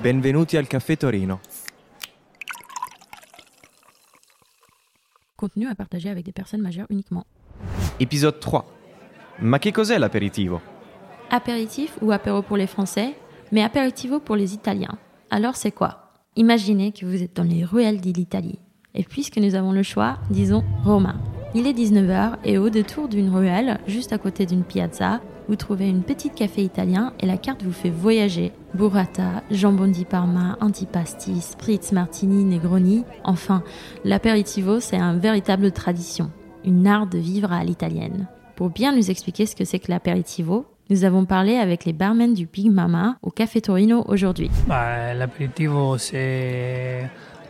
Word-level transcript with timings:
Benvenuti 0.00 0.56
al 0.56 0.68
Caffè 0.68 0.96
Torino. 0.96 1.40
Contenu 5.34 5.66
à 5.66 5.74
partager 5.74 6.08
avec 6.08 6.24
des 6.24 6.30
personnes 6.32 6.60
majeures 6.62 6.86
uniquement. 6.88 7.26
Épisode 7.98 8.38
3. 8.38 8.64
Ma 9.40 9.58
che 9.58 9.72
cos'è 9.72 9.98
l'aperitivo? 9.98 10.60
Apéritif 11.30 11.98
ou 12.00 12.12
apéro 12.12 12.42
pour 12.42 12.56
les 12.56 12.68
Français, 12.68 13.16
mais 13.50 13.64
aperitivo 13.64 14.20
pour 14.20 14.36
les 14.36 14.54
Italiens. 14.54 14.96
Alors 15.30 15.56
c'est 15.56 15.72
quoi? 15.72 16.12
Imaginez 16.36 16.92
que 16.92 17.04
vous 17.04 17.20
êtes 17.20 17.34
dans 17.34 17.42
les 17.42 17.64
ruelles 17.64 18.00
de 18.00 18.12
l'Italie. 18.12 18.60
Et 18.94 19.02
puisque 19.02 19.38
nous 19.38 19.56
avons 19.56 19.72
le 19.72 19.82
choix, 19.82 20.18
disons 20.30 20.62
Roma. 20.84 21.16
Il 21.54 21.66
est 21.66 21.72
19h 21.72 22.34
et 22.44 22.58
au 22.58 22.68
détour 22.68 23.08
d'une 23.08 23.34
ruelle, 23.34 23.78
juste 23.86 24.12
à 24.12 24.18
côté 24.18 24.44
d'une 24.44 24.64
piazza, 24.64 25.20
vous 25.48 25.56
trouvez 25.56 25.88
une 25.88 26.02
petite 26.02 26.34
café 26.34 26.62
italien 26.62 27.14
et 27.20 27.26
la 27.26 27.38
carte 27.38 27.62
vous 27.62 27.72
fait 27.72 27.88
voyager. 27.88 28.52
Burrata, 28.74 29.42
jambon 29.50 29.88
di 29.88 30.04
Parma, 30.04 30.58
antipasti, 30.60 31.40
spritz, 31.40 31.92
martini, 31.92 32.44
negroni. 32.44 33.04
Enfin, 33.24 33.62
l'apéritivo, 34.04 34.78
c'est 34.78 34.98
un 34.98 35.16
véritable 35.16 35.72
tradition, 35.72 36.30
une 36.66 36.86
art 36.86 37.06
de 37.06 37.16
vivre 37.16 37.50
à 37.50 37.64
l'italienne. 37.64 38.28
Pour 38.54 38.68
bien 38.68 38.94
nous 38.94 39.10
expliquer 39.10 39.46
ce 39.46 39.56
que 39.56 39.64
c'est 39.64 39.78
que 39.78 39.90
l'apéritivo, 39.90 40.66
nous 40.90 41.04
avons 41.04 41.24
parlé 41.24 41.56
avec 41.56 41.86
les 41.86 41.94
barmen 41.94 42.34
du 42.34 42.44
Big 42.44 42.70
Mama 42.70 43.16
au 43.22 43.30
Café 43.30 43.62
Torino 43.62 44.04
aujourd'hui. 44.06 44.50
Bah, 44.66 45.14
L'aperitivo, 45.14 45.96
c'est 45.96 47.08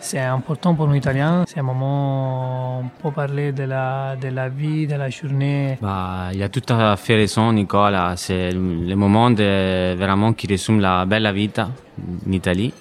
c'est 0.00 0.18
important 0.18 0.74
pour 0.74 0.88
nous 0.88 0.94
Italiens. 0.94 1.44
C'est 1.46 1.60
un 1.60 1.62
moment 1.62 2.82
pour 3.00 3.12
parler 3.12 3.52
de 3.52 3.64
la, 3.64 4.16
de 4.16 4.28
la 4.28 4.48
vie, 4.48 4.86
de 4.86 4.94
la 4.96 5.10
journée. 5.10 5.78
Bah, 5.80 6.30
il 6.32 6.38
y 6.38 6.42
a 6.42 6.48
tout 6.48 6.62
à 6.68 6.96
fait 6.96 7.16
raison, 7.16 7.52
Nicolas. 7.52 8.14
C'est 8.16 8.50
le 8.52 8.94
moment 8.94 9.30
de, 9.30 9.94
vraiment 9.94 10.32
qui 10.32 10.46
résume 10.46 10.80
la 10.80 11.04
belle 11.04 11.30
vie 11.32 11.50
en 11.58 12.32
Italie. 12.32 12.72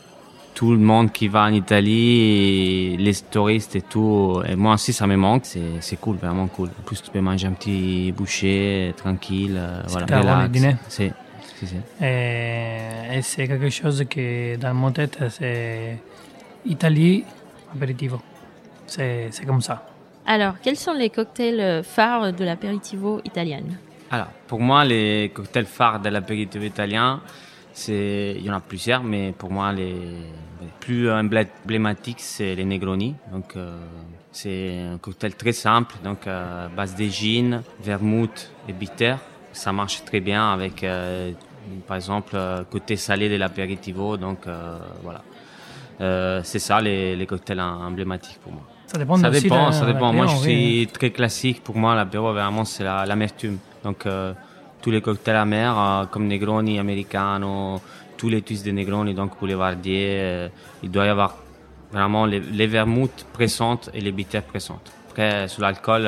Tout 0.56 0.72
le 0.72 0.80
monde 0.80 1.12
qui 1.14 1.30
va 1.30 1.44
en 1.44 1.54
Italie, 1.54 2.98
les 2.98 3.14
touristes 3.32 3.78
et 3.78 3.82
tout, 3.82 4.42
et 4.46 4.58
moi 4.58 4.74
aussi 4.74 4.92
ça 4.92 5.08
me 5.08 5.16
manque, 5.16 5.46
c'est 5.46 5.96
cool, 6.02 6.18
vraiment 6.18 6.48
cool. 6.48 6.68
En 6.68 6.82
plus 6.84 7.02
tu 7.02 7.10
peux 7.12 7.22
manger 7.22 7.48
un 7.48 7.54
petit 7.54 8.12
boucher 8.12 8.94
tranquille, 8.98 9.58
euh, 9.58 9.82
voilà, 9.88 10.20
relax. 10.20 10.42
Le 10.44 10.50
dîner. 10.50 10.76
Si, 10.90 11.12
si, 11.60 11.68
si. 11.68 11.76
Et, 12.02 12.80
et 13.14 13.22
c'est 13.22 13.48
quelque 13.48 13.70
chose 13.70 14.04
qui 14.10 14.58
dans 14.58 14.74
mon 14.74 14.92
tête, 14.92 15.18
c'est 15.30 15.98
Italie, 16.66 17.24
apéritivo. 17.74 18.20
C'est 18.86 19.46
comme 19.46 19.62
ça. 19.62 19.86
Alors, 20.26 20.56
quels 20.62 20.78
sont 20.78 20.94
les 20.94 21.10
cocktails 21.10 21.84
phares 21.84 22.34
de 22.34 22.44
l'apéritivo 22.44 23.22
italienne? 23.24 23.78
Alors, 24.12 24.28
pour 24.48 24.60
moi, 24.60 24.84
les 24.86 25.32
cocktails 25.34 25.66
phares 25.66 26.00
de 26.00 26.10
l'apéritivo 26.10 26.66
italien, 26.66 27.22
c'est, 27.72 28.36
il 28.38 28.44
y 28.44 28.50
en 28.50 28.56
a 28.56 28.60
plusieurs, 28.60 29.04
mais 29.04 29.32
pour 29.38 29.52
moi, 29.52 29.72
les, 29.72 29.94
les 29.94 30.68
plus 30.80 31.10
emblématiques, 31.12 32.20
c'est 32.20 32.56
les 32.56 32.66
Negroni. 32.66 33.16
Donc, 33.32 33.56
euh, 33.56 33.78
c'est 34.32 34.80
un 34.94 34.98
cocktail 34.98 35.36
très 35.36 35.54
simple, 35.54 35.96
donc 36.04 36.28
euh, 36.28 36.68
base 36.70 36.96
de 36.96 37.06
gin, 37.06 37.62
vermouth 37.80 38.52
et 38.68 38.74
bitter. 38.74 39.16
Ça 39.54 39.72
marche 39.72 40.04
très 40.04 40.20
bien 40.20 40.52
avec, 40.52 40.84
euh, 40.84 41.32
par 41.88 41.96
exemple, 41.96 42.38
côté 42.72 42.96
salé 42.96 43.30
de 43.30 43.36
l'apéritivo. 43.36 44.18
Donc, 44.18 44.40
voilà. 45.04 45.22
Euh, 46.02 46.42
c'est 46.44 46.60
ça 46.60 46.80
les, 46.82 47.16
les, 47.16 47.26
cocktails 47.26 47.60
emblématiques 47.60 48.40
pour 48.42 48.54
moi. 48.54 48.62
Ça 48.88 48.98
dépend. 48.98 49.18
Ça 49.18 49.30
aussi 49.30 49.44
dépend. 49.44 49.68
de 49.68 49.74
Ça 49.74 49.86
dépend. 49.86 50.14
Moi, 50.14 50.28
je 50.28 50.36
suis 50.38 50.88
très 50.94 51.10
classique. 51.12 51.64
Pour 51.64 51.76
moi, 51.78 51.94
l'apéro 51.96 52.32
vraiment 52.32 52.64
c'est 52.66 52.84
la- 52.84 53.06
l'amertume. 53.06 53.58
Donc 53.84 54.06
euh, 54.06 54.34
tous 54.82 54.92
les 54.92 55.02
cocktails 55.02 55.36
amers 55.36 55.78
euh, 55.78 56.06
comme 56.06 56.28
Negroni, 56.28 56.80
Americano, 56.80 57.82
tous 58.18 58.30
les 58.30 58.42
twists 58.42 58.66
de 58.66 58.72
Negroni, 58.72 59.14
donc 59.14 59.38
Boulevardier, 59.40 60.08
euh, 60.20 60.48
il 60.84 60.90
doit 60.92 61.06
y 61.06 61.10
avoir 61.10 61.36
vraiment 61.92 62.26
les, 62.26 62.40
les 62.40 62.68
vermouths 62.68 63.26
pressantes 63.34 63.90
et 63.94 64.00
les 64.02 64.12
bitters 64.12 64.44
pressantes. 64.44 64.92
Après, 65.10 65.48
sur 65.50 65.62
l'alcool, 65.64 66.08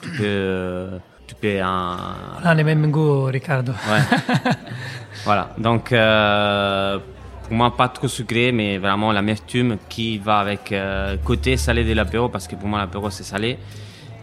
tu 0.00 0.10
peux, 0.10 0.88
tu 1.26 1.34
peux 1.34 1.60
un, 1.60 1.96
On 2.42 2.46
a 2.46 2.54
les 2.54 2.64
mêmes 2.64 2.90
goûts, 2.90 3.24
Ricardo. 3.24 3.72
Ouais. 3.72 4.52
voilà. 5.24 5.50
Donc, 5.58 5.92
pour 7.52 7.58
moi, 7.58 7.76
pas 7.76 7.90
trop 7.90 8.08
sucré, 8.08 8.50
mais 8.50 8.78
vraiment 8.78 9.12
l'amertume 9.12 9.76
qui 9.90 10.16
va 10.16 10.38
avec 10.38 10.72
euh, 10.72 11.18
côté 11.22 11.58
salé 11.58 11.84
de 11.84 11.92
l'apéro, 11.92 12.30
parce 12.30 12.48
que 12.48 12.56
pour 12.56 12.66
moi, 12.66 12.78
l'apéro, 12.78 13.10
c'est 13.10 13.24
salé. 13.24 13.58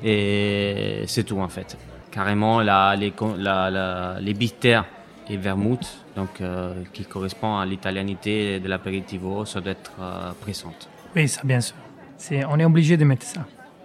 Et 0.04 1.04
c'est 1.06 1.24
tout, 1.26 1.40
en 1.40 1.48
fait. 1.48 1.78
Carrément, 2.10 2.60
la, 2.62 2.96
les, 2.96 3.14
la, 3.38 3.70
la- 3.70 4.18
les 4.20 4.34
bitters 4.34 4.82
et 5.30 5.38
vermouth, 5.38 5.88
donc, 6.16 6.42
euh, 6.42 6.74
qui 6.92 7.06
correspond 7.06 7.60
à 7.60 7.68
l'italianité 7.68 8.60
de 8.60 8.68
l'apéritivo, 8.68 9.46
ça 9.46 9.62
doit 9.62 9.74
être 9.74 9.92
euh, 10.02 10.32
présente. 10.42 10.90
Oui, 11.16 11.28
ça, 11.28 11.42
bien 11.44 11.62
sûr. 11.62 11.76
C'est- 12.18 12.44
on 12.46 12.58
est 12.58 12.66
obligé 12.66 12.98
de 12.98 13.06
mettre 13.06 13.28
ça. 13.28 13.42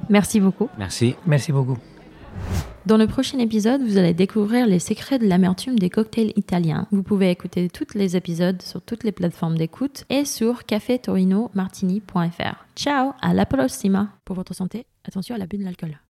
Merci 0.09 0.41
beaucoup. 0.41 0.71
Merci. 0.79 1.17
Merci 1.27 1.53
beaucoup. 1.53 1.77
Dans 2.87 2.99
le 2.99 3.07
prochain 3.07 3.39
épisode, 3.39 3.81
vous 3.81 3.97
allez 3.97 4.13
découvrir 4.13 4.67
les 4.67 4.79
secrets 4.79 5.19
de 5.19 5.27
l'amertume 5.27 5.79
des 5.79 5.89
cocktails 5.89 6.35
italiens. 6.37 6.87
Vous 6.91 7.03
pouvez 7.03 7.31
écouter 7.31 7.71
tous 7.71 7.95
les 7.95 8.15
épisodes 8.15 8.61
sur 8.61 8.83
toutes 8.83 9.05
les 9.05 9.13
plateformes 9.13 9.57
d'écoute 9.57 10.05
et 10.11 10.27
sur 10.27 10.67
cafetorinomartini.fr. 10.67 12.67
Ciao, 12.77 13.13
à 13.23 13.33
la 13.33 13.47
prossima. 13.47 14.11
Pour 14.27 14.37
votre 14.37 14.55
santé, 14.55 14.85
attention 15.09 15.35
à 15.35 15.39
l'abus 15.39 15.57
de 15.57 15.65
l'alcool. 15.65 15.99